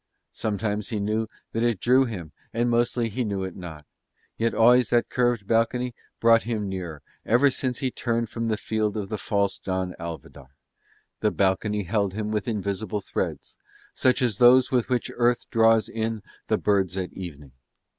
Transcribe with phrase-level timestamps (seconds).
[0.33, 3.85] Sometimes he knew that it drew him and mostly he knew it not;
[4.35, 8.97] yet always that curved balcony brought him nearer, ever since he turned from the field
[8.97, 10.55] of the false Don Alvidar:
[11.19, 13.57] the balcony held him with invisible threads,
[13.93, 17.51] such as those with which Earth draws in the birds at evening.